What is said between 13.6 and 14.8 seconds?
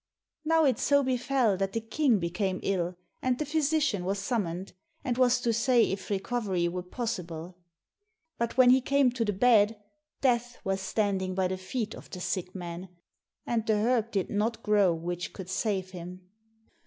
the herb did not